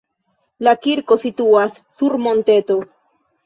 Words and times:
La 0.67 0.73
kirko 0.85 1.19
situas 1.25 1.79
sur 2.01 2.19
monteto. 2.27 2.83